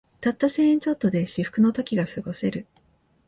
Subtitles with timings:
[0.19, 2.65] たった千円ちょっとで至福の時がすごせる